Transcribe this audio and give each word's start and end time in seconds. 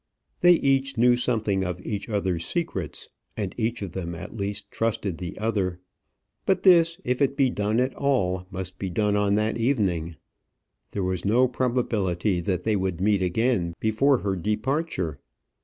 They 0.39 0.53
each 0.53 0.97
knew 0.97 1.15
something 1.15 1.63
of 1.63 1.79
each 1.85 2.09
other's 2.09 2.43
secrets, 2.43 3.07
and 3.37 3.53
each 3.55 3.83
of 3.83 3.91
them, 3.91 4.15
at 4.15 4.35
least, 4.35 4.71
trusted 4.71 5.19
the 5.19 5.37
other. 5.37 5.79
But 6.47 6.63
this, 6.63 6.99
if 7.03 7.21
it 7.21 7.37
be 7.37 7.51
done 7.51 7.79
at 7.79 7.93
all, 7.93 8.47
must 8.49 8.79
be 8.79 8.89
done 8.89 9.15
on 9.15 9.35
that 9.35 9.59
evening. 9.59 10.15
There 10.89 11.03
was 11.03 11.23
no 11.23 11.47
probability 11.47 12.41
that 12.41 12.63
they 12.63 12.75
would 12.75 12.99
meet 12.99 13.21
again 13.21 13.75
before 13.79 14.17
her 14.25 14.35
departure. 14.35 15.19